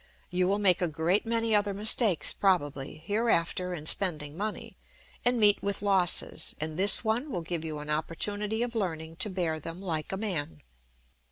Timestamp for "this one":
6.75-7.29